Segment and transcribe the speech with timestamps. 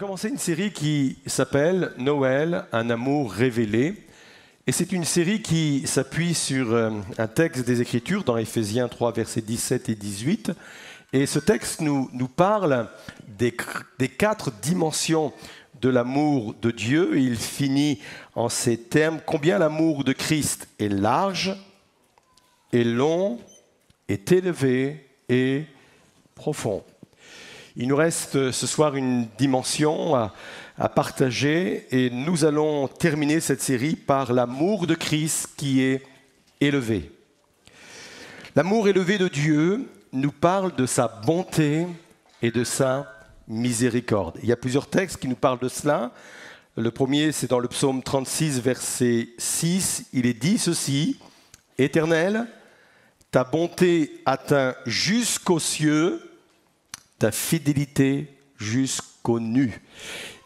[0.00, 4.06] commencé une série qui s'appelle Noël, un amour révélé.
[4.66, 9.12] Et c'est une série qui s'appuie sur euh, un texte des Écritures dans Éphésiens 3,
[9.12, 10.52] versets 17 et 18.
[11.12, 12.88] Et ce texte nous, nous parle
[13.28, 13.54] des,
[13.98, 15.34] des quatre dimensions
[15.82, 17.18] de l'amour de Dieu.
[17.18, 17.98] Il finit
[18.34, 21.54] en ces termes, combien l'amour de Christ est large,
[22.72, 23.38] est long,
[24.08, 25.66] est élevé et
[26.34, 26.84] profond.
[27.76, 30.32] Il nous reste ce soir une dimension à,
[30.94, 36.02] partager et nous allons terminer cette série par l'amour de Christ qui est
[36.60, 37.12] élevé.
[38.56, 41.86] L'amour élevé de Dieu nous parle de sa bonté
[42.40, 43.06] et de sa
[43.46, 44.38] miséricorde.
[44.42, 46.12] Il y a plusieurs textes qui nous parlent de cela.
[46.76, 50.06] Le premier, c'est dans le psaume 36, verset 6.
[50.14, 51.20] Il est dit ceci,
[51.76, 52.46] Éternel,
[53.30, 56.29] ta bonté atteint jusqu'aux cieux
[57.20, 58.26] ta fidélité
[58.56, 59.80] jusqu'au nu.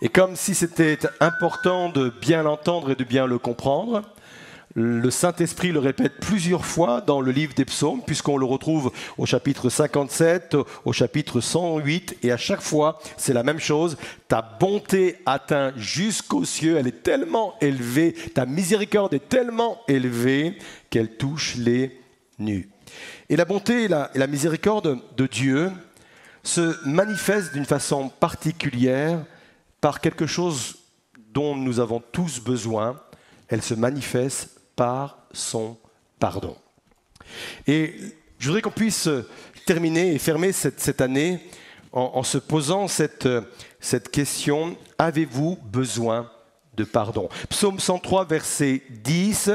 [0.03, 4.03] Et comme si c'était important de bien l'entendre et de bien le comprendre,
[4.75, 9.25] le Saint-Esprit le répète plusieurs fois dans le livre des psaumes, puisqu'on le retrouve au
[9.25, 13.97] chapitre 57, au chapitre 108, et à chaque fois, c'est la même chose.
[14.27, 20.59] Ta bonté atteint jusqu'aux cieux, elle est tellement élevée, ta miséricorde est tellement élevée
[20.91, 21.97] qu'elle touche les
[22.41, 22.69] nus.
[23.29, 25.71] Et la bonté et la, et la miséricorde de Dieu,
[26.45, 29.25] se manifeste d'une façon particulière
[29.81, 30.77] par quelque chose
[31.33, 33.01] dont nous avons tous besoin.
[33.49, 35.77] Elle se manifeste par son
[36.21, 36.57] pardon.
[37.67, 37.95] Et
[38.39, 39.09] je voudrais qu'on puisse
[39.67, 41.41] terminer et fermer cette, année
[41.93, 43.29] en, se posant cette,
[43.81, 46.31] cette question, avez-vous besoin
[46.77, 47.29] de pardon?
[47.49, 49.51] Psaume 103, verset 10,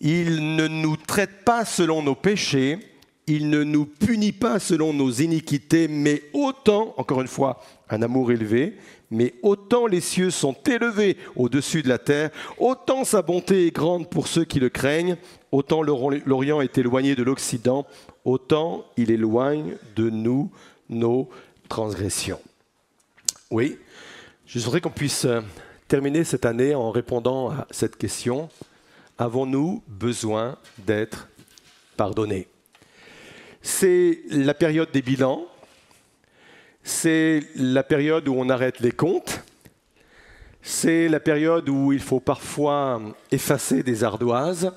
[0.00, 2.78] Il ne nous traite pas selon nos péchés,
[3.26, 7.60] il ne nous punit pas selon nos iniquités, mais autant, encore une fois,
[7.90, 8.76] un amour élevé,
[9.10, 14.08] mais autant les cieux sont élevés au-dessus de la terre, autant sa bonté est grande
[14.08, 15.16] pour ceux qui le craignent,
[15.52, 17.86] autant l'Orient est éloigné de l'Occident,
[18.24, 20.50] autant il éloigne de nous
[20.88, 21.28] nos
[21.68, 22.40] transgressions.
[23.50, 23.78] Oui,
[24.46, 25.40] je voudrais qu'on puisse euh,
[25.88, 28.48] terminer cette année en répondant à cette question.
[29.18, 31.28] Avons-nous besoin d'être
[31.96, 32.48] pardonnés?
[33.66, 35.44] C'est la période des bilans,
[36.84, 39.42] c'est la période où on arrête les comptes,
[40.62, 44.72] c'est la période où il faut parfois effacer des ardoises,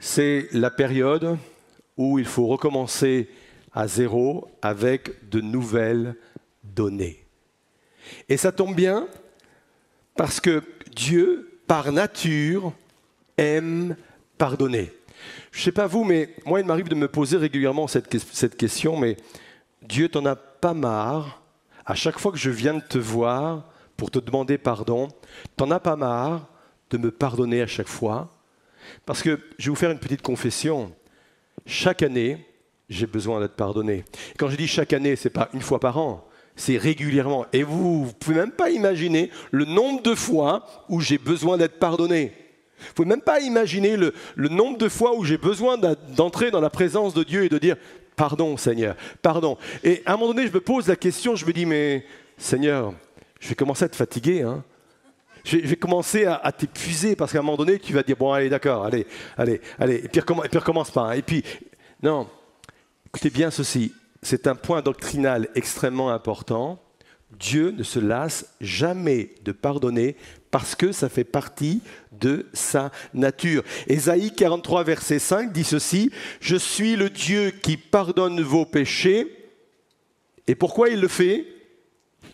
[0.00, 1.38] c'est la période
[1.96, 3.28] où il faut recommencer
[3.72, 6.16] à zéro avec de nouvelles
[6.64, 7.24] données.
[8.28, 9.06] Et ça tombe bien
[10.16, 10.60] parce que
[10.92, 12.72] Dieu, par nature,
[13.38, 13.94] aime
[14.38, 14.92] pardonner.
[15.56, 18.98] Je ne sais pas vous, mais moi, il m'arrive de me poser régulièrement cette, question,
[18.98, 19.16] mais
[19.80, 21.40] Dieu t'en a pas marre
[21.86, 23.64] À chaque fois que je viens de te voir
[23.96, 25.08] pour te demander pardon,
[25.56, 26.46] t'en as pas marre
[26.90, 28.28] de me pardonner à chaque fois?
[29.06, 30.92] Parce que je vais vous faire une petite confession.
[31.64, 32.46] Chaque année,
[32.90, 34.04] j'ai besoin d'être pardonné.
[34.36, 37.46] Quand je dis chaque année, ce n'est pas une fois par an, c'est régulièrement.
[37.54, 41.78] Et vous ne pouvez même pas imaginer le nombre de fois où j'ai besoin d'être
[41.78, 42.45] pardonné.
[42.78, 46.60] Vous ne pouvez même pas imaginer le, nombre de fois où j'ai besoin d'entrer dans
[46.60, 47.76] la présence de Dieu et de dire
[48.16, 49.58] Pardon, Seigneur, pardon.
[49.84, 52.04] Et à un moment donné, je me pose la question, je me dis Mais
[52.38, 52.94] Seigneur,
[53.40, 54.42] je vais commencer à te fatiguer.
[54.42, 54.64] Hein.
[55.44, 58.48] Je, vais, commencer à, t'épuiser parce qu'à un moment donné, tu vas dire Bon, allez,
[58.48, 59.96] d'accord, allez, allez, allez.
[59.96, 61.02] Et puis, recommence, recommence pas.
[61.02, 61.12] Hein.
[61.12, 61.44] Et puis,
[62.02, 62.26] non,
[63.06, 63.92] écoutez bien ceci
[64.26, 66.82] c'est un point doctrinal extrêmement important.
[67.38, 70.16] Dieu ne se lasse jamais de pardonner
[70.56, 71.82] parce que ça fait partie
[72.18, 73.62] de sa nature.
[73.88, 79.50] Ésaïe 43, verset 5 dit ceci, Je suis le Dieu qui pardonne vos péchés.
[80.46, 81.46] Et pourquoi il le fait?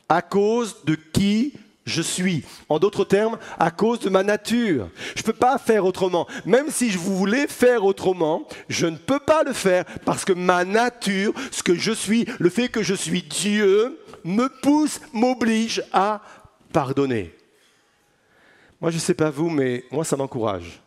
[0.09, 2.45] À cause de qui je suis.
[2.69, 4.89] En d'autres termes, à cause de ma nature.
[5.17, 6.29] Je ne peux pas faire autrement.
[6.47, 10.65] Même si je voulais faire autrement, je ne peux pas le faire parce que ma
[10.65, 16.23] nature, ce que je suis, le fait que je suis Dieu, me pousse, m'oblige à
[16.73, 17.35] pardonner.
[18.83, 20.83] Moi, je ne sais pas vous, mais moi, ça m'encourage.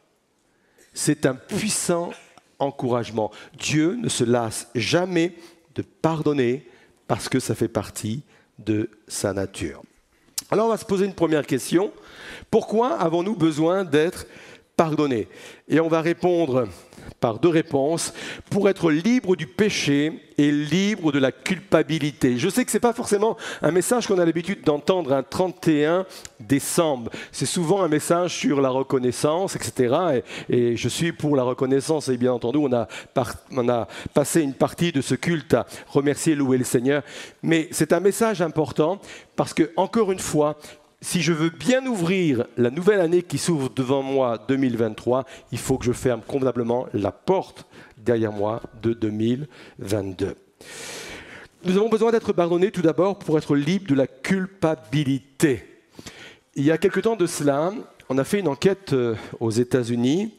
[0.94, 2.12] C'est un puissant
[2.60, 3.32] encouragement.
[3.58, 5.34] Dieu ne se lasse jamais
[5.76, 6.68] de pardonner
[7.08, 8.24] parce que ça fait partie
[8.60, 9.82] de sa nature.
[10.52, 11.92] Alors on va se poser une première question.
[12.52, 14.26] Pourquoi avons-nous besoin d'être
[14.76, 15.28] pardonnés
[15.68, 16.68] Et on va répondre
[17.20, 18.14] par deux réponses,
[18.50, 22.38] pour être libre du péché et libre de la culpabilité.
[22.38, 26.06] Je sais que ce n'est pas forcément un message qu'on a l'habitude d'entendre un 31
[26.40, 27.12] décembre.
[27.32, 30.24] C'est souvent un message sur la reconnaissance, etc.
[30.50, 32.10] Et, et, je suis pour la reconnaissance.
[32.10, 32.88] Et bien entendu, on a,
[33.52, 37.04] on a passé une partie de ce culte à remercier, louer le Seigneur.
[37.42, 39.00] Mais c'est un message important
[39.36, 40.58] parce que, encore une fois,
[41.06, 45.78] si je veux bien ouvrir la nouvelle année qui s'ouvre devant moi 2023, il faut
[45.78, 50.34] que je ferme convenablement la porte derrière moi de 2022.
[51.64, 55.64] Nous avons besoin d'être pardonnés tout d'abord pour être libres de la culpabilité.
[56.56, 57.72] Il y a quelque temps de cela,
[58.10, 60.34] on a fait une enquête euh, aux États-Unis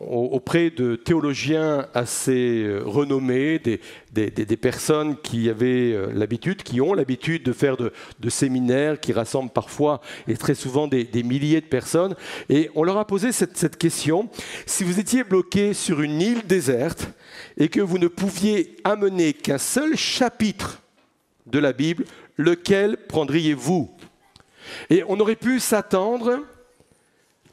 [0.00, 7.42] auprès de théologiens assez euh, renommés, des, personnes qui avaient euh, l'habitude, qui ont l'habitude
[7.42, 7.92] de faire de,
[8.28, 12.14] séminaires qui rassemblent parfois et très souvent des, milliers de personnes.
[12.48, 14.30] Et on leur a posé cette, cette question,
[14.64, 17.08] si vous étiez bloqué sur une île déserte
[17.58, 20.80] et que vous ne pouviez amener qu'un seul chapitre
[21.46, 22.04] de la Bible,
[22.36, 23.90] lequel prendriez-vous?
[24.88, 26.40] Et on aurait pu s'attendre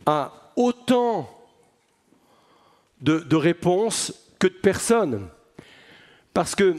[0.05, 1.36] à autant
[3.01, 5.27] de, réponses que de personnes.
[6.33, 6.75] Parce que,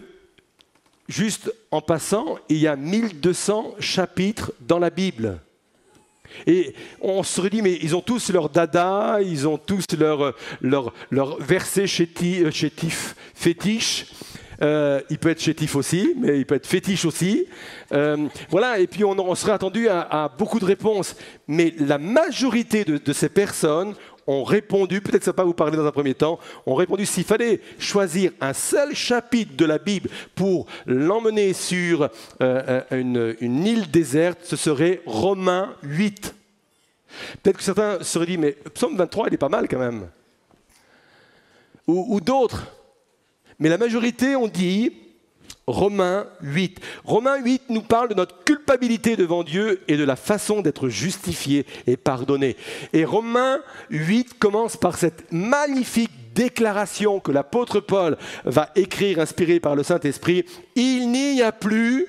[1.08, 5.40] juste en passant, il y a 1200 chapitres dans la Bible.
[6.46, 10.92] Et on se dit, mais ils ont tous leur dada, ils ont tous leur, leur,
[11.10, 14.06] leur verset chétif, chétif fétiche.
[14.60, 17.46] Euh, il peut être chétif aussi, mais il peut être fétiche aussi.
[17.92, 21.16] Euh, voilà, et puis on, serait attendu à, beaucoup de réponses.
[21.46, 23.94] Mais la majorité de ces personnes
[24.28, 27.24] ont répondu, peut-être ça va pas vous parler dans un premier temps, ont répondu s'il
[27.24, 33.90] fallait choisir un seul chapitre de la Bible pour l'emmener sur euh, euh, une, île
[33.90, 36.34] déserte, ce serait Romains 8.
[37.42, 40.08] Peut-être que certains se seraient dit, mais Psaume 23, il est pas mal quand même.
[41.86, 42.66] Ou d'autres.
[43.58, 44.92] Mais la majorité ont dit,
[45.68, 46.80] Romains 8.
[47.04, 51.66] Romains 8 nous parle de notre culpabilité devant Dieu et de la façon d'être justifié
[51.86, 52.56] et pardonné.
[52.94, 53.60] Et Romains
[53.90, 58.16] 8 commence par cette magnifique déclaration que l'apôtre Paul
[58.46, 60.46] va écrire, inspiré par le Saint-Esprit.
[60.74, 62.06] Il n'y a plus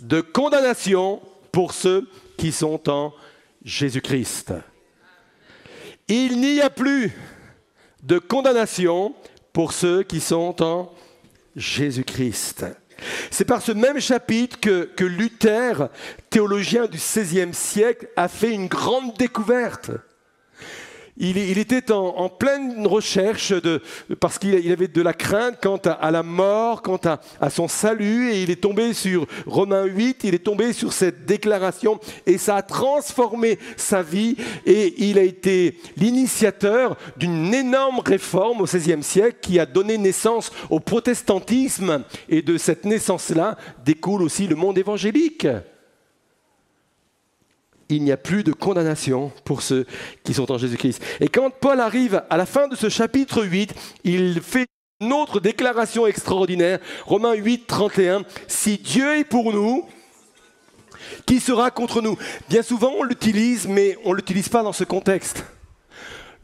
[0.00, 1.22] de condamnation
[1.52, 3.14] pour ceux qui sont en
[3.64, 4.54] Jésus-Christ.
[6.08, 7.12] Il n'y a plus
[8.02, 9.14] de condamnation
[9.52, 11.03] pour ceux qui sont en Jésus-Christ.
[13.30, 15.88] C'est par ce même chapitre que, Luther,
[16.30, 19.90] théologien du XVIe siècle, a fait une grande découverte.
[21.16, 23.80] Il, était en, pleine recherche de,
[24.18, 26.98] parce qu'il avait de la crainte quant à, la mort, quant
[27.40, 31.24] à, son salut, et il est tombé sur Romains 8, il est tombé sur cette
[31.24, 38.62] déclaration, et ça a transformé sa vie, et il a été l'initiateur d'une énorme réforme
[38.62, 44.48] au XVIe siècle qui a donné naissance au protestantisme, et de cette naissance-là découle aussi
[44.48, 45.46] le monde évangélique
[47.88, 49.86] il n'y a plus de condamnation pour ceux
[50.22, 51.02] qui sont en Jésus-Christ.
[51.20, 54.66] Et quand Paul arrive à la fin de ce chapitre 8, il fait
[55.00, 59.86] une autre déclaration extraordinaire, Romains 8, 31, Si Dieu est pour nous,
[61.26, 62.16] qui sera contre nous?
[62.48, 65.44] Bien souvent on l'utilise, mais on ne l'utilise pas dans ce contexte.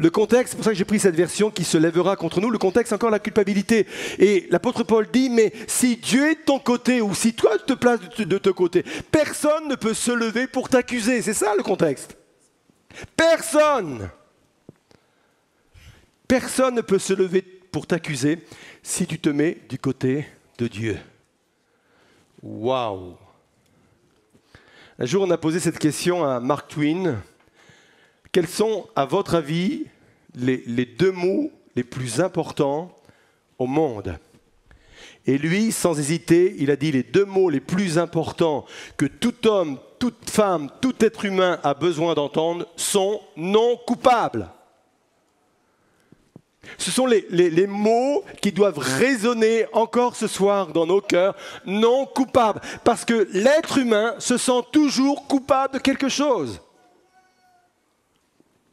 [0.01, 2.49] Le contexte, c'est pour ça que j'ai pris cette version qui se lèvera contre nous,
[2.49, 3.87] le contexte, encore la culpabilité.
[4.19, 7.67] Et l'apôtre Paul dit, mais si Dieu est de ton côté ou si toi tu
[7.67, 11.21] te places de ton côté, personne ne peut se lever pour t'accuser.
[11.21, 12.17] C'est ça le contexte.
[13.15, 14.09] Personne.
[16.27, 18.39] Personne ne peut se lever pour t'accuser
[18.83, 20.27] si tu te mets du côté
[20.57, 20.99] de Dieu.
[22.43, 23.19] Waouh.
[24.99, 27.23] Un jour, on a posé cette question à Mark Twain.
[28.33, 29.87] Quels sont, à votre avis,
[30.37, 32.95] les, deux mots les plus importants
[33.59, 34.19] au monde?
[35.27, 38.65] Et lui, sans hésiter, il a dit les deux mots les plus importants
[38.97, 44.49] que tout homme, toute femme, tout être humain a besoin d'entendre sont non coupables.
[46.79, 51.35] Ce sont les, les, mots qui doivent résonner encore ce soir dans nos cœurs,
[51.67, 56.61] non coupables, parce que l'être humain se sent toujours coupable de quelque chose.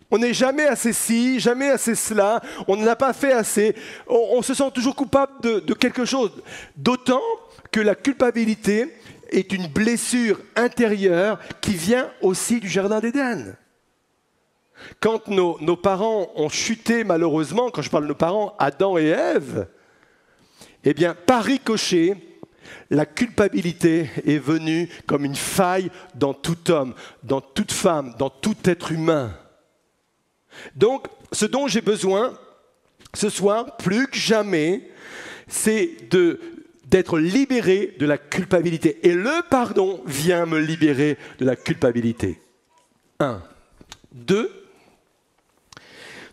[0.10, 3.76] On n'est jamais assez ci, jamais assez cela, on n'a pas fait assez,
[4.08, 6.32] on, se sent toujours coupable de, quelque chose.
[6.78, 7.22] D'autant
[7.72, 8.94] que la culpabilité
[9.30, 13.58] est une blessure intérieure qui vient aussi du Jardin d'Éden.
[15.02, 19.08] Quand nos, nos, parents ont chuté malheureusement, quand je parle de nos parents, Adam et
[19.08, 19.68] Ève,
[20.86, 22.16] eh bien, par ricochet,
[22.90, 28.56] la culpabilité est venue comme une faille dans tout homme, dans toute femme, dans tout
[28.64, 29.34] être humain.
[30.76, 32.38] Donc, ce dont j'ai besoin,
[33.14, 34.90] ce soir, plus que jamais,
[35.48, 35.92] c'est
[36.86, 39.00] d'être libéré de la culpabilité.
[39.04, 42.40] Et le pardon vient me libérer de la culpabilité.
[43.20, 43.42] Un.
[44.12, 44.52] Deux,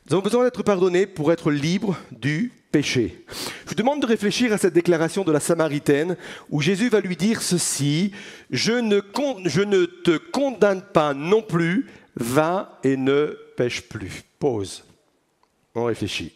[0.07, 3.25] nous avons besoin d'être pardonnés pour être libres du péché.
[3.65, 6.17] Je vous demande de réfléchir à cette déclaration de la Samaritaine
[6.51, 8.13] où Jésus va lui dire ceci,
[8.51, 9.01] je ne,
[9.47, 14.23] je ne te condamne pas non plus, va et ne pêche plus.
[14.39, 14.85] Pause.
[15.75, 16.33] On réfléchit.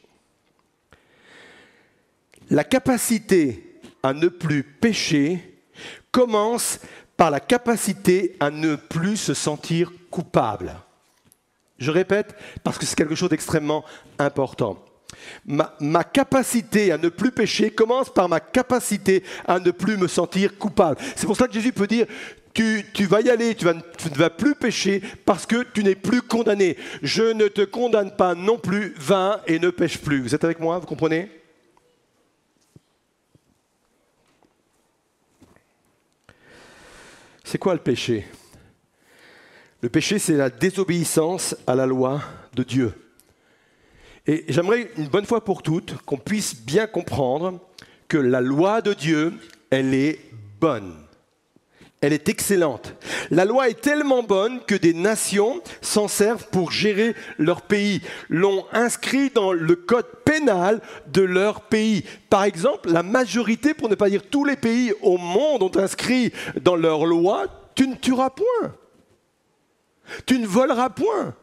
[2.50, 5.62] La capacité à ne plus pécher
[6.10, 6.80] commence
[7.16, 10.74] par la capacité à ne plus se sentir coupable.
[11.78, 12.34] Je répète
[12.64, 13.84] parce que c'est quelque chose d'extrêmement
[14.18, 14.84] important.
[15.46, 20.58] Ma, capacité à ne plus pécher commence par ma capacité à ne plus me sentir
[20.58, 21.00] coupable.
[21.16, 22.06] C'est pour ça que Jésus peut dire,
[22.92, 26.76] tu, vas y aller, tu, ne vas plus pécher parce que tu n'es plus condamné.
[27.02, 30.20] Je ne te condamne pas non plus, va et ne pêche plus.
[30.20, 31.30] Vous êtes avec moi, vous comprenez?
[37.44, 38.26] C'est quoi le péché?
[39.80, 42.20] Le péché, c'est la désobéissance à la loi
[42.54, 42.92] de Dieu.
[44.26, 47.60] Et j'aimerais une bonne fois pour toutes qu'on puisse bien comprendre
[48.08, 49.32] que la loi de Dieu,
[49.70, 50.18] elle est
[50.60, 51.07] bonne.
[52.00, 52.94] Elle est excellente.
[53.30, 58.66] La loi est tellement bonne que des nations s'en servent pour gérer leur pays, l'ont
[58.72, 62.04] inscrit dans le code pénal de leur pays.
[62.30, 66.32] Par exemple, la majorité, pour ne pas dire tous les pays au monde, ont inscrit
[66.60, 68.74] dans leur loi, tu ne tueras point.
[70.24, 71.34] Tu ne voleras point.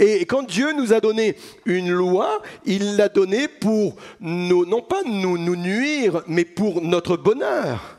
[0.00, 5.38] Et quand Dieu nous a donné une loi, il l'a donnée pour non pas nous,
[5.38, 7.95] nous nuire, mais pour notre bonheur.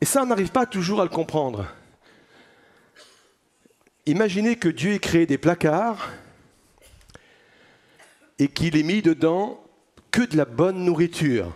[0.00, 1.66] Et ça, on n'arrive pas toujours à le comprendre.
[4.06, 6.10] Imaginez que Dieu ait créé des placards
[8.38, 9.62] et qu'il ait mis dedans
[10.10, 11.54] que de la bonne nourriture.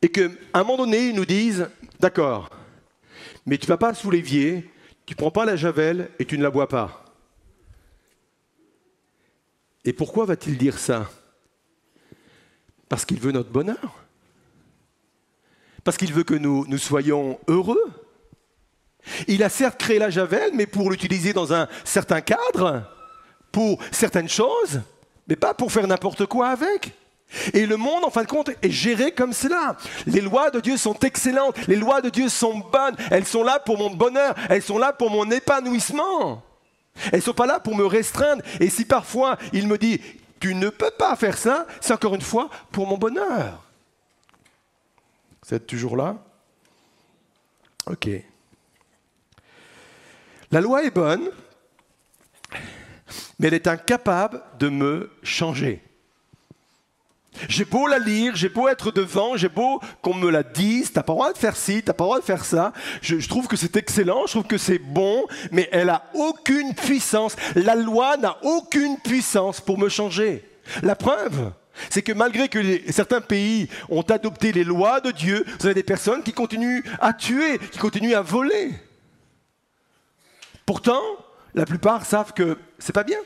[0.00, 1.68] Et qu'à un moment donné, il nous dise,
[1.98, 2.50] d'accord,
[3.46, 4.70] mais tu ne vas pas sous l'évier,
[5.06, 7.04] tu ne prends pas la javel et tu ne la bois pas.
[9.84, 11.10] Et pourquoi va-t-il dire ça?
[12.88, 14.03] Parce qu'il veut notre bonheur.
[15.84, 17.92] Parce qu'il veut que nous, nous soyons heureux.
[19.28, 22.82] Il a certes créé la javel, mais pour l'utiliser dans un certain cadre,
[23.52, 24.80] pour certaines choses,
[25.28, 26.92] mais pas pour faire n'importe quoi avec.
[27.52, 29.76] Et le monde, en fin de compte, est géré comme cela.
[30.06, 33.58] Les lois de Dieu sont excellentes, les lois de Dieu sont bonnes, elles sont là
[33.58, 36.42] pour mon bonheur, elles sont là pour mon épanouissement.
[37.12, 38.42] Elles ne sont pas là pour me restreindre.
[38.60, 40.00] Et si parfois il me dit,
[40.38, 43.63] tu ne peux pas faire ça, c'est encore une fois pour mon bonheur.
[45.46, 46.16] Vous êtes toujours là?
[47.86, 48.08] Ok.
[50.50, 51.28] La loi est bonne,
[53.38, 55.82] mais elle est incapable de me changer.
[57.48, 61.02] J'ai beau la lire, j'ai beau être devant, j'ai beau qu'on me la dise, t'as
[61.02, 62.72] pas le droit de faire ci, t'as pas le droit de faire ça.
[63.02, 66.74] Je, je trouve que c'est excellent, je trouve que c'est bon, mais elle a aucune
[66.74, 67.36] puissance.
[67.56, 70.48] La loi n'a aucune puissance pour me changer.
[70.82, 71.52] La preuve,
[71.90, 75.82] c'est que malgré que certains pays ont adopté les lois de Dieu, vous avez des
[75.82, 78.72] personnes qui continuent à tuer, qui continuent à voler.
[80.66, 81.02] Pourtant,
[81.54, 83.18] la plupart savent que c'est pas bien.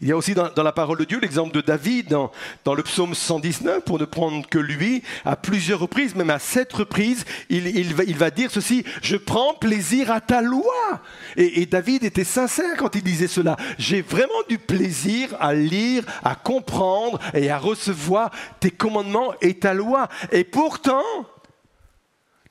[0.00, 3.14] Il y a aussi dans, la parole de Dieu l'exemple de David dans, le psaume
[3.14, 8.30] 119, pour ne prendre que lui, à plusieurs reprises, même à sept reprises, il, va,
[8.30, 11.00] dire ceci, je prends plaisir à ta loi.
[11.36, 13.56] Et, et David était sincère quand il disait cela.
[13.78, 19.74] J'ai vraiment du plaisir à lire, à comprendre et à recevoir tes commandements et ta
[19.74, 20.08] loi.
[20.30, 21.02] Et pourtant,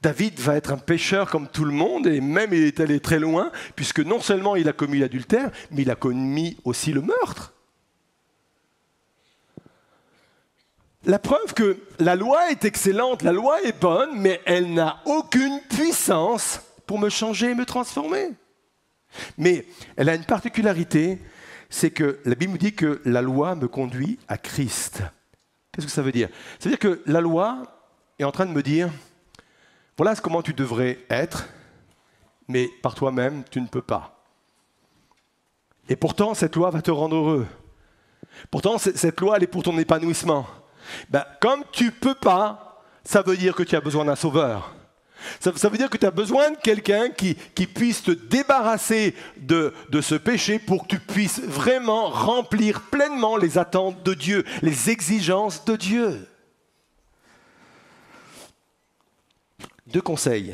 [0.02, 3.20] David va être un pécheur comme tout le monde, et même il est allé très
[3.20, 7.54] loin, puisque non seulement il a commis l'adultère, mais il a commis aussi le meurtre.
[11.06, 15.62] La preuve que la loi est excellente, la loi est bonne, mais elle n'a aucune
[15.70, 18.32] puissance pour me changer et me transformer.
[19.38, 21.18] Mais elle a une particularité,
[21.70, 25.02] c'est que la Bible dit que la loi me conduit à Christ.
[25.72, 26.30] Qu'est-ce que ça veut dire?
[26.60, 27.64] Ça veut dire que la loi
[28.20, 28.90] est en train de me dire,
[29.98, 31.50] voilà comment tu devrais être,
[32.48, 34.24] mais par toi-même, tu ne peux pas.
[35.90, 37.48] Et pourtant, cette loi va te rendre heureux.
[38.52, 40.46] Pourtant, cette loi, elle est pour ton épanouissement.
[41.10, 44.74] Ben, comme tu ne peux pas, ça veut dire que tu as besoin d'un sauveur.
[45.40, 47.34] Ça, veut dire que tu as besoin de quelqu'un qui,
[47.66, 53.58] puisse te débarrasser de, de ce péché pour que tu puisses vraiment remplir pleinement les
[53.58, 56.28] attentes de Dieu, les exigences de Dieu.
[59.88, 60.54] Deux conseils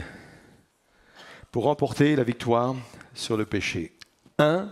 [1.51, 2.75] pour remporter la victoire
[3.15, 3.91] sur le péché.
[4.37, 4.71] Un,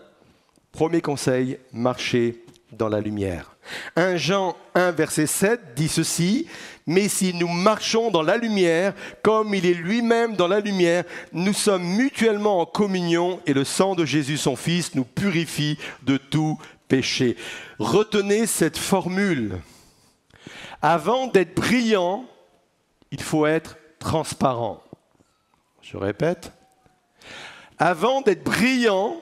[0.72, 3.58] premier conseil, marcher dans la lumière.
[3.96, 6.48] 1 Jean 1, verset 7 dit ceci,
[6.86, 11.54] Mais si nous marchons dans la lumière, comme il est lui-même dans la lumière, nous
[11.54, 16.60] sommes mutuellement en communion et le sang de Jésus, son Fils, nous purifie de tout
[16.88, 17.36] péché.
[17.80, 19.60] Retenez cette formule.
[20.84, 22.26] Avant d'être brillant,
[23.10, 24.82] il faut être transparent.
[25.82, 26.52] Je répète.
[27.78, 29.22] Avant d'être brillant,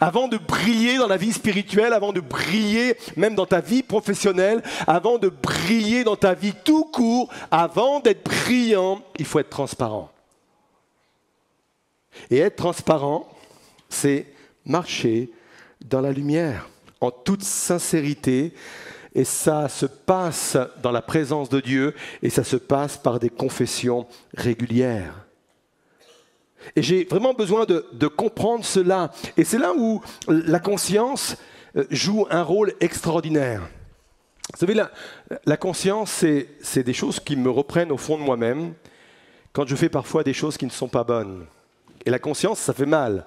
[0.00, 4.62] avant de briller dans la vie spirituelle, avant de briller même dans ta vie professionnelle,
[4.86, 10.10] avant de briller dans ta vie tout court, avant d'être brillant, il faut être transparent.
[12.30, 13.28] Et être transparent,
[13.88, 14.26] c'est
[14.64, 15.30] marcher
[15.84, 16.68] dans la lumière,
[17.00, 18.52] en toute sincérité.
[19.18, 23.30] Et ça se passe dans la présence de Dieu et ça se passe par des
[23.30, 24.06] confessions
[24.36, 25.26] régulières.
[26.76, 29.10] Et j'ai vraiment besoin de, comprendre cela.
[29.36, 31.36] Et c'est là où la conscience
[31.74, 33.62] euh, joue un rôle extraordinaire.
[34.52, 34.92] Vous savez, la,
[35.46, 36.24] la conscience,
[36.60, 38.72] c'est des choses qui me reprennent au fond de moi-même
[39.52, 41.44] quand je fais parfois des choses qui ne sont pas bonnes.
[42.06, 43.26] Et la conscience, ça fait mal.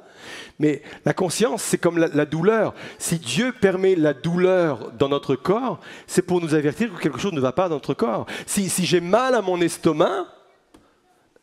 [0.60, 2.74] Mais la conscience, c'est comme la, douleur.
[2.98, 7.34] Si Dieu permet la douleur dans notre corps, c'est pour nous avertir que quelque chose
[7.34, 8.26] ne va pas dans notre corps.
[8.46, 10.26] Si, j'ai mal à mon estomac,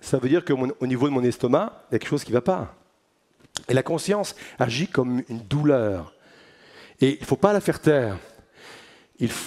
[0.01, 2.37] ça veut dire qu'au niveau de mon estomac, il y a quelque chose qui ne
[2.37, 2.75] va pas.
[3.69, 6.15] Et la conscience agit comme une douleur.
[7.01, 8.17] Et il ne faut pas la faire taire.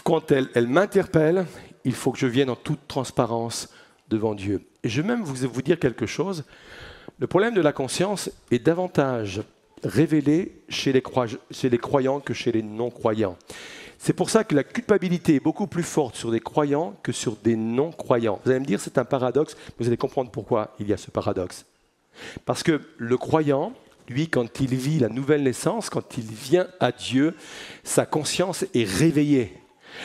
[0.04, 1.46] Quand elle, elle m'interpelle,
[1.84, 3.70] il faut que je vienne en toute transparence
[4.10, 4.68] devant Dieu.
[4.84, 6.44] Et je vais même vous, vous dire quelque chose.
[7.20, 9.42] Le problème de la conscience est davantage
[9.84, 13.38] révélé chez les, croyants que chez les non-croyants.
[13.98, 17.36] C'est pour ça que la culpabilité est beaucoup plus forte sur des croyants que sur
[17.36, 18.40] des non-croyants.
[18.44, 21.12] Vous allez me dire, c'est un paradoxe, vous allez comprendre pourquoi il y a ce
[21.12, 21.66] paradoxe.
[22.46, 23.74] Parce que le croyant,
[24.10, 27.36] lui, quand il vit la nouvelle naissance, quand il vient à Dieu,
[27.84, 29.54] sa conscience est réveillée.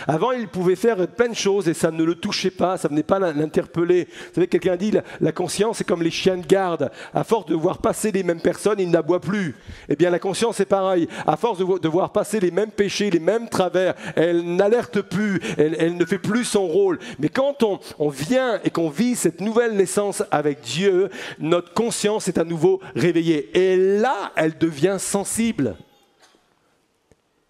[0.07, 2.95] Avant, il pouvait faire plein de choses et ça ne le touchait pas, ça ne
[2.95, 4.05] venait pas l'interpeller.
[4.05, 6.91] Vous savez, quelqu'un dit la, conscience est comme les chiens de garde.
[7.15, 9.55] À force de voir passer les mêmes personnes, ils n'aboient plus.
[9.89, 11.09] Eh bien, la conscience est pareil.
[11.27, 15.97] À force de, voir passer les mêmes péchés, les mêmes travers, elle n'alerte plus, elle,
[15.97, 16.99] ne fait plus son rôle.
[17.19, 22.29] Mais quand on, on vient et qu'on vit cette nouvelle naissance avec Dieu, notre conscience
[22.29, 23.51] est à nouveau réveillée.
[23.57, 25.77] Et là, elle devient sensible.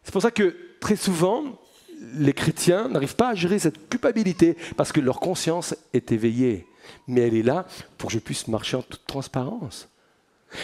[0.02, 1.58] C'est pour ça que très souvent,
[2.14, 6.66] les chrétiens n'arrivent pas à gérer cette culpabilité parce que leur conscience est éveillée.
[7.06, 7.66] Mais elle est là
[7.98, 9.88] pour que je puisse marcher en toute transparence.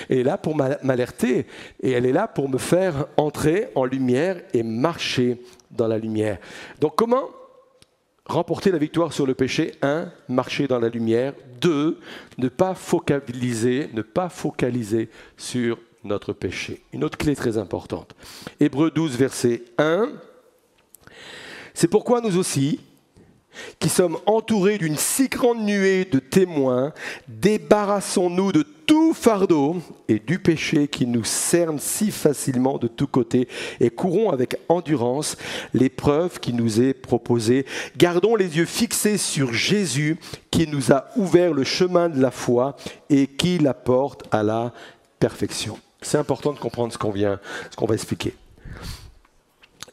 [0.08, 1.46] Elle est là pour m'alerter
[1.82, 6.38] et elle est là pour me faire entrer en lumière et marcher dans la lumière.
[6.80, 7.28] Donc comment
[8.26, 9.72] remporter la victoire sur le péché?
[9.82, 11.34] Un, marcher dans la lumière.
[11.60, 11.98] Deux,
[12.38, 16.82] ne pas focaliser, ne pas focaliser sur notre péché.
[16.92, 18.14] Une autre clé très importante.
[18.60, 20.10] Hébreu 12, verset 1.
[21.74, 22.80] C'est pourquoi nous aussi,
[23.78, 26.92] qui sommes entourés d'une si grande nuée de témoins,
[27.28, 29.76] débarrassons-nous de tout fardeau
[30.08, 33.48] et du péché qui nous cerne si facilement de tous côtés
[33.80, 35.36] et courons avec endurance
[35.74, 37.66] l'épreuve qui nous est proposée.
[37.96, 40.18] Gardons les yeux fixés sur Jésus
[40.50, 42.76] qui nous a ouvert le chemin de la foi
[43.08, 44.72] et qui la porte à la
[45.18, 45.78] perfection.
[46.00, 47.38] C'est important de comprendre ce qu'on vient,
[47.70, 48.34] ce qu'on va expliquer.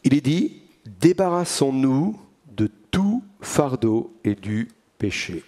[0.04, 0.62] Il est dit,
[1.02, 5.44] débarrassons-nous de tout fardeau et du péché.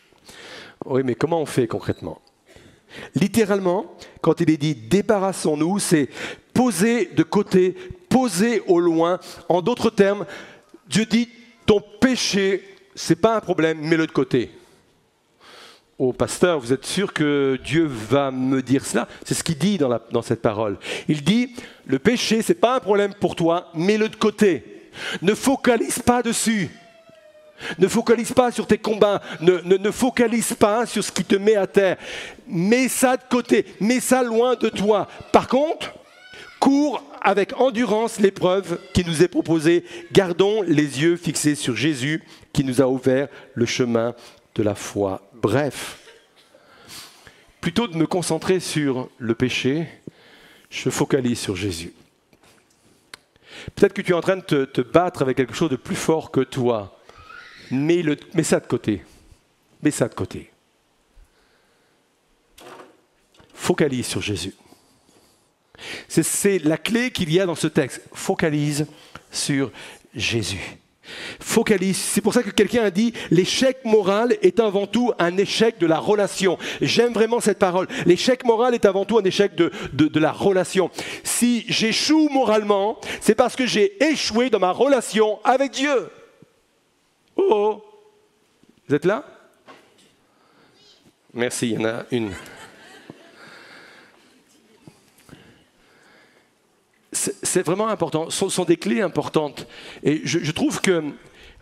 [0.85, 2.21] Oui, mais comment on fait concrètement?
[3.15, 6.09] Littéralement, quand il est dit débarrassons-nous, c'est
[6.53, 7.75] poser de côté,
[8.09, 9.19] poser au loin.
[9.49, 10.25] En d'autres termes,
[10.87, 11.29] Dieu dit
[11.65, 12.63] ton péché,
[12.95, 14.51] c'est pas un problème, mets-le de côté.
[15.97, 19.07] Oh pasteur, vous êtes sûr que Dieu va me dire cela?
[19.23, 20.79] C'est ce qu'il dit dans, cette parole.
[21.07, 24.70] Il dit le péché, c'est pas un problème pour toi, mets-le de côté.
[25.21, 26.69] Ne focalise pas dessus.
[27.77, 29.21] Ne focalise pas sur tes combats.
[29.41, 31.97] Ne, focalise pas sur ce qui te met à terre.
[32.47, 33.65] Mets ça de côté.
[33.79, 35.07] Mets ça loin de toi.
[35.31, 35.93] Par contre,
[36.59, 39.85] cours avec endurance l'épreuve qui nous est proposée.
[40.11, 42.23] Gardons les yeux fixés sur Jésus
[42.53, 44.13] qui nous a ouvert le chemin
[44.55, 45.21] de la foi.
[45.33, 45.99] Bref,
[47.61, 49.87] plutôt de me concentrer sur le péché,
[50.69, 51.93] je focalise sur Jésus.
[53.75, 56.31] Peut-être que tu es en train de te, battre avec quelque chose de plus fort
[56.31, 56.97] que toi.
[58.43, 59.03] Ça de côté.
[59.81, 60.51] Mets ça de côté.
[63.53, 64.55] Focalise sur Jésus.
[66.07, 68.01] C'est la clé qu'il y a dans ce texte.
[68.13, 68.87] Focalise
[69.31, 69.71] sur
[70.13, 70.77] Jésus.
[71.39, 71.97] Focalise.
[71.97, 75.87] C'est pour ça que quelqu'un a dit l'échec moral est avant tout un échec de
[75.87, 76.57] la relation.
[76.79, 77.87] J'aime vraiment cette parole.
[78.05, 80.91] L'échec moral est avant tout un échec de, de la relation.
[81.23, 86.09] Si j'échoue moralement, c'est parce que j'ai échoué dans ma relation avec Dieu.
[87.35, 87.83] Oh, oh.
[88.87, 89.23] Vous êtes là?
[91.33, 92.33] Merci, il y en a une.
[97.11, 98.29] C'est vraiment important.
[98.29, 99.67] Ce sont des clés importantes.
[100.03, 101.03] Et je, trouve que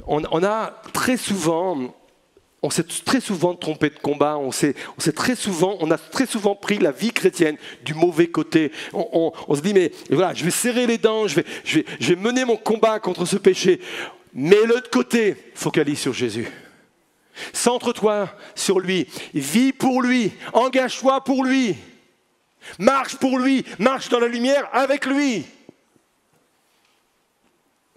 [0.06, 1.96] on, a très souvent,
[2.62, 4.38] on s'est très souvent trompé de combat.
[4.38, 4.76] On s'est,
[5.16, 8.72] très souvent, on a très souvent pris la vie chrétienne du mauvais côté.
[8.94, 12.14] On, se dit mais voilà, je vais serrer les dents, je vais, je vais, je
[12.14, 13.80] vais mener mon combat contre ce péché.
[14.34, 16.48] Mais l'autre côté, focalise sur Jésus.
[17.54, 21.76] Centre-toi sur lui, vis pour lui, engage-toi pour lui,
[22.78, 25.46] marche pour lui, marche dans la lumière avec lui.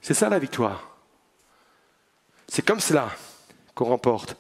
[0.01, 0.97] C'est ça la victoire.
[2.49, 3.11] C'est comme cela
[3.75, 4.37] qu'on remporte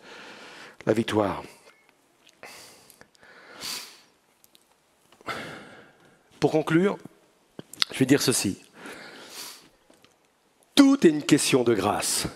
[0.86, 1.42] la victoire.
[6.40, 6.98] Pour conclure,
[7.92, 8.60] je vais dire ceci.
[10.74, 12.26] Tout est une question de grâce.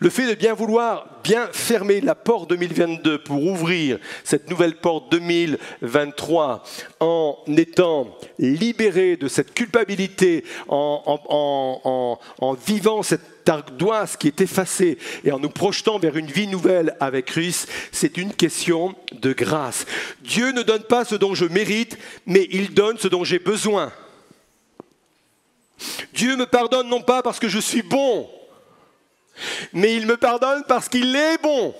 [0.00, 5.10] Le fait de bien vouloir bien fermer la porte 2022 pour ouvrir cette nouvelle porte
[5.12, 6.64] 2023
[7.00, 15.38] en étant libéré de cette culpabilité, en, vivant cette ardoise qui est effacée et en
[15.38, 19.86] nous projetant vers une vie nouvelle avec Christ, c'est une question de grâce.
[20.22, 23.92] Dieu ne donne pas ce dont je mérite, mais il donne ce dont j'ai besoin.
[26.12, 28.28] Dieu me pardonne non pas parce que je suis bon,
[29.72, 31.74] mais il me pardonne parce qu'il est bon.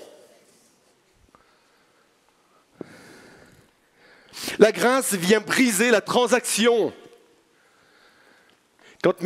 [4.59, 6.93] La grâce vient briser la transaction.
[9.03, 9.23] Quand,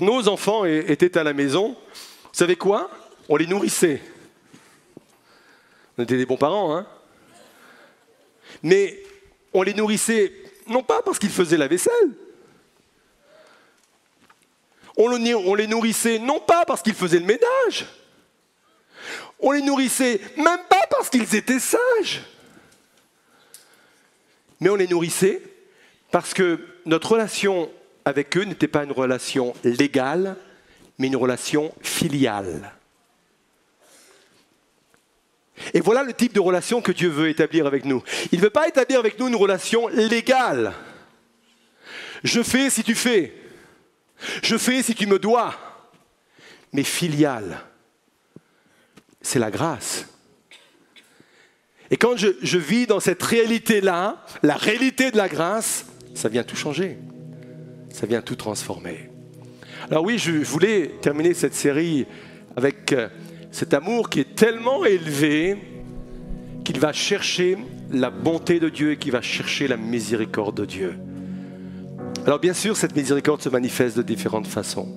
[0.00, 2.90] nos enfants étaient à la maison, vous savez quoi?
[3.28, 4.02] On les nourrissait.
[5.96, 6.86] On était des bons parents, hein
[8.62, 9.02] Mais
[9.52, 10.32] on les nourrissait
[10.66, 12.10] non pas parce qu'ils faisaient la vaisselle,
[15.04, 17.86] on, les nourrissait non pas parce qu'ils faisaient le ménage,
[19.38, 22.22] on les nourrissait même pas parce qu'ils étaient sages,
[24.60, 25.42] mais on les nourrissait
[26.10, 27.70] parce que notre relation
[28.04, 30.36] avec eux n'était pas une relation légale,
[30.98, 32.72] mais une relation filiale.
[35.74, 38.02] Et voilà le type de relation que Dieu veut établir avec nous.
[38.32, 40.72] Il ne veut pas établir avec nous une relation légale.
[42.24, 43.39] Je fais si tu fais.
[44.42, 45.54] Je fais si tu me dois.
[46.72, 47.60] Mais filial,
[49.20, 50.06] c'est la grâce.
[51.90, 56.56] Et quand je, vis dans cette réalité-là, la réalité de la grâce, ça vient tout
[56.56, 56.98] changer.
[57.92, 59.10] Ça vient tout transformer.
[59.90, 62.06] Alors oui, je voulais terminer cette série
[62.56, 63.08] avec euh,
[63.50, 65.56] cet amour qui est tellement élevé
[66.64, 67.58] qu'il va chercher
[67.90, 70.94] la bonté de Dieu et qu'il va chercher la miséricorde de Dieu.
[72.26, 74.88] Alors bien sûr, cette miséricorde se manifeste de différentes façons.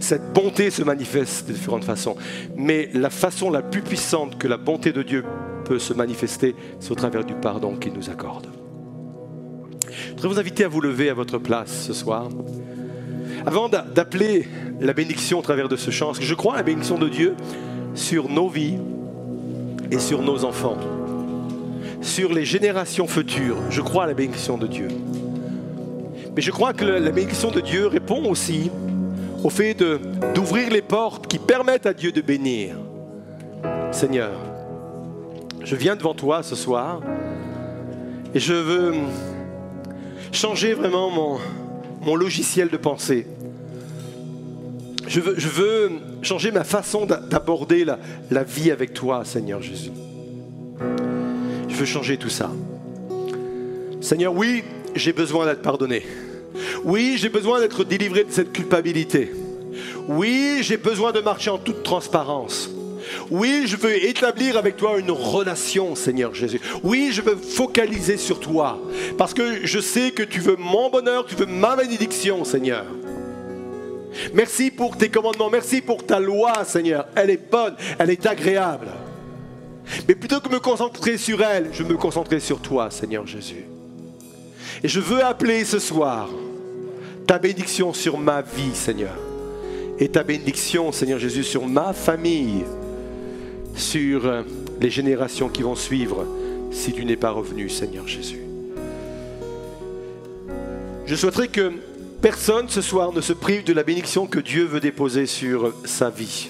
[0.00, 2.16] Cette bonté se manifeste de différentes façons.
[2.56, 5.24] Mais la façon la plus puissante que la bonté de Dieu
[5.64, 8.46] peut se manifester, c'est au travers du pardon qu'il nous accorde.
[9.90, 12.28] Je voudrais vous inviter à vous lever à votre place ce soir.
[13.44, 14.48] Avant d'appeler
[14.80, 17.08] la bénédiction au travers de ce chant, parce que je crois à la bénédiction de
[17.08, 17.34] Dieu
[17.94, 18.78] sur nos vies
[19.90, 20.76] et sur nos enfants,
[22.00, 23.58] sur les générations futures.
[23.70, 24.88] Je crois à la bénédiction de Dieu.
[26.36, 28.70] Mais je crois que la bénédiction de Dieu répond aussi
[29.42, 29.82] au fait
[30.34, 32.76] d'ouvrir les portes qui permettent à Dieu de bénir.
[33.90, 34.32] Seigneur,
[35.64, 37.00] je viens devant toi ce soir
[38.34, 38.92] et je veux
[40.30, 41.38] changer vraiment mon,
[42.02, 43.26] mon logiciel de pensée.
[45.06, 47.98] Je veux, je veux changer ma façon d'aborder la,
[48.30, 49.92] la vie avec toi, Seigneur Jésus.
[51.66, 52.50] Je veux changer tout ça.
[54.02, 56.02] Seigneur, oui, j'ai besoin d'être pardonné.
[56.84, 59.32] Oui, j'ai besoin d'être délivré de cette culpabilité.
[60.08, 62.70] Oui, j'ai besoin de marcher en toute transparence.
[63.30, 66.60] Oui, je veux établir avec toi une relation, Seigneur Jésus.
[66.82, 68.80] Oui, je veux focaliser sur toi.
[69.18, 72.84] Parce que je sais que tu veux mon bonheur, tu veux ma bénédiction, Seigneur.
[74.32, 77.06] Merci pour tes commandements, merci pour ta loi, Seigneur.
[77.14, 78.88] Elle est bonne, elle est agréable.
[80.08, 83.66] Mais plutôt que me concentrer sur elle, je me concentrer sur toi, Seigneur Jésus.
[84.82, 86.28] Et je veux appeler ce soir
[87.26, 89.16] ta bénédiction sur ma vie, Seigneur.
[89.98, 92.64] Et ta bénédiction, Seigneur Jésus, sur ma famille,
[93.74, 94.42] sur euh,
[94.80, 96.26] les générations qui vont suivre
[96.70, 98.40] si tu n'es pas revenu, Seigneur Jésus.
[101.06, 101.72] Je souhaiterais que
[102.20, 106.10] personne ce soir ne se prive de la bénédiction que Dieu veut déposer sur sa
[106.10, 106.48] vie.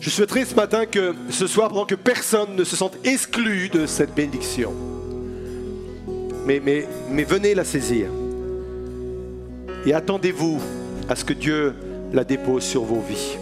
[0.00, 3.84] Je souhaiterais ce matin que ce soir, pendant que personne ne se sente exclu de
[3.84, 4.72] cette bénédiction
[6.58, 8.08] mais, venez la saisir.
[9.86, 10.60] Et attendez-vous
[11.08, 11.74] à ce que Dieu
[12.12, 13.36] la dépose sur vos vies.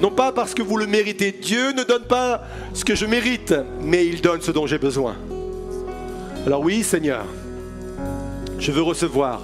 [0.00, 1.32] Non pas parce que vous le méritez.
[1.32, 5.16] Dieu ne donne pas ce que je mérite, mais il donne ce dont j'ai besoin.
[6.46, 7.24] Alors oui, Seigneur,
[8.60, 9.42] je veux recevoir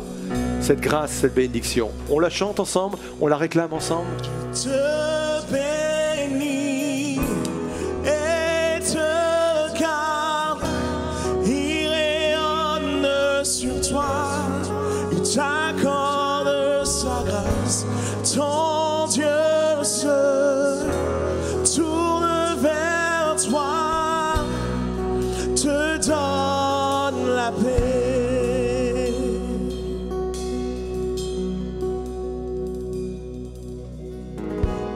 [0.61, 1.91] cette grâce, cette bénédiction.
[2.09, 4.07] On la chante ensemble, on la réclame ensemble.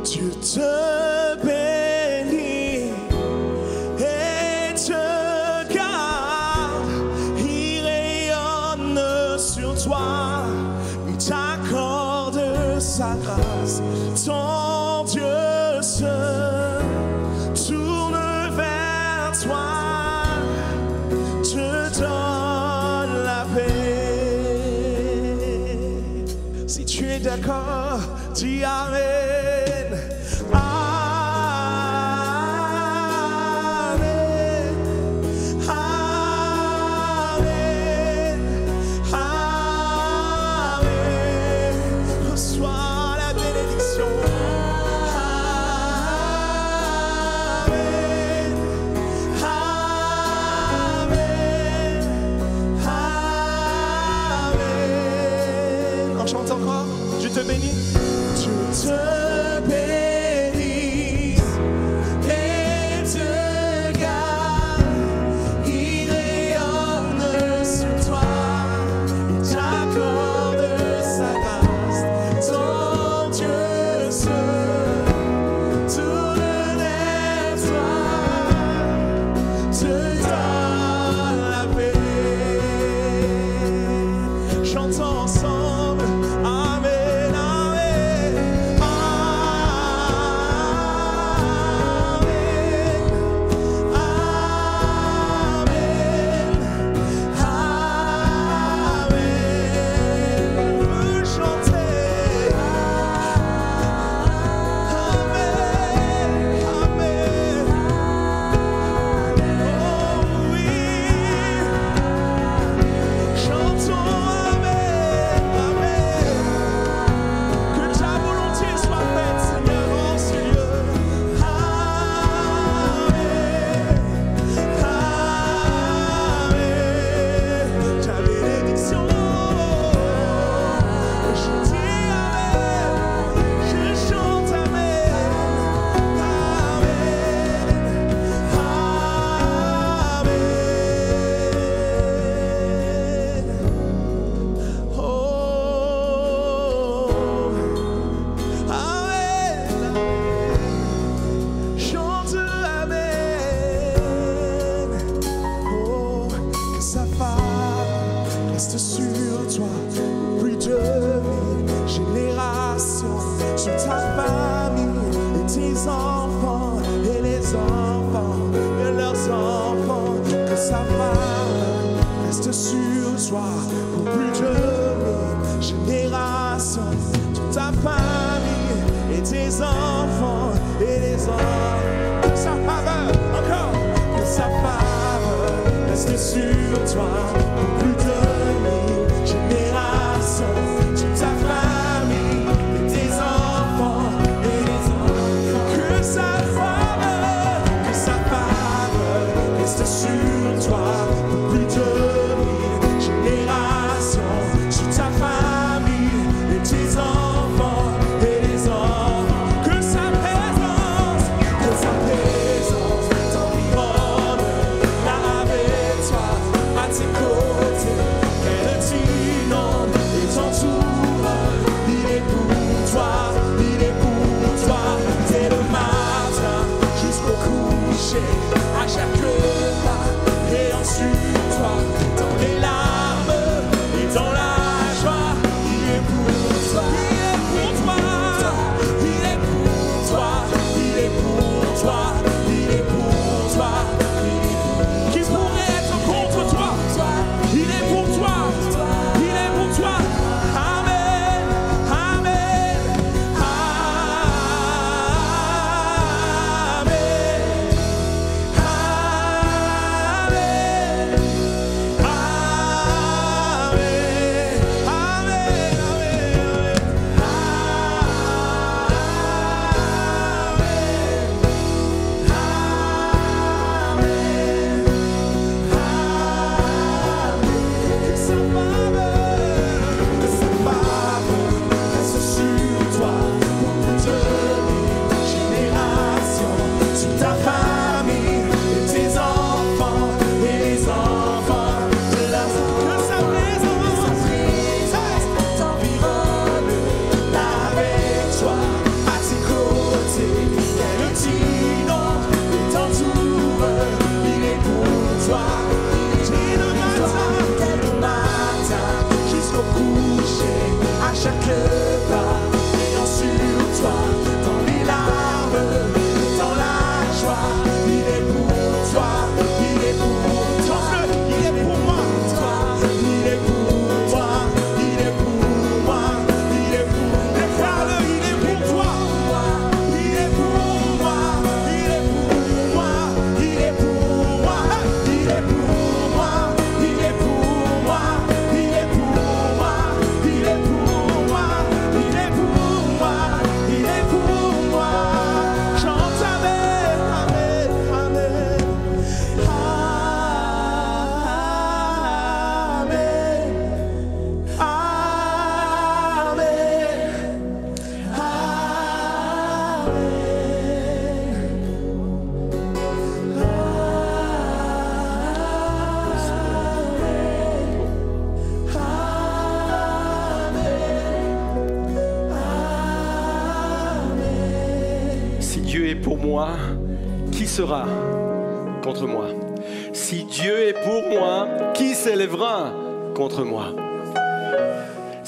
[0.04, 1.07] To turn.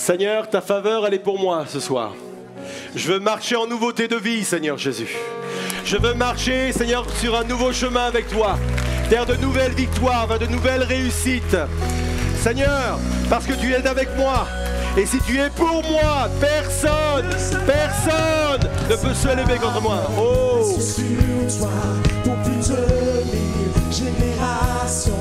[0.01, 2.15] Seigneur, ta faveur, elle est pour moi ce soir.
[2.97, 5.15] Je veux marcher en nouveauté de vie, Seigneur Jésus.
[5.85, 8.59] Je veux marcher, Seigneur, sur un nouveau chemin avec toi,
[9.11, 11.59] vers de nouvelles victoires, vers de nouvelles réussites.
[12.43, 14.49] Seigneur, parce que tu es avec moi.
[14.97, 17.29] Et si tu es pour moi, personne,
[17.67, 19.99] personne ne peut se lever contre moi.
[20.19, 20.81] Oh!
[20.81, 21.69] sur toi
[22.25, 22.37] pour
[23.93, 25.13] générations,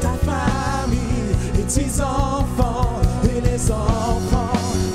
[0.00, 2.73] ta famille et tes enfants
[3.70, 4.54] enfants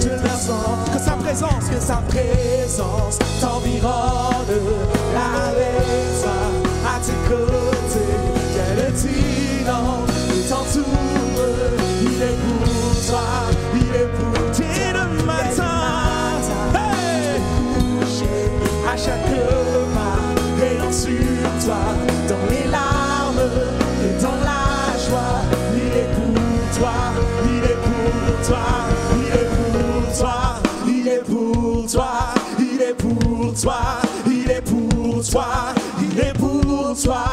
[0.09, 0.77] leurs enfants.
[0.93, 3.91] Que sa présence, que sa présence t'environne
[5.15, 6.39] avec toi
[6.85, 8.15] à tes côtés.
[8.53, 10.85] Qu'elle t'inonde et t'entoure.
[12.01, 13.27] Il est pour toi,
[13.75, 14.41] il est pour toi.
[14.57, 15.77] Dès le matin,
[16.75, 17.41] hey!
[18.91, 19.31] à chaque
[19.93, 22.08] pas, ayant sur toi,
[29.15, 32.11] il est pour toi, il est pour toi,
[32.59, 33.79] il est pour toi,
[34.27, 35.45] il est pour toi,
[36.01, 37.23] il est pour toi,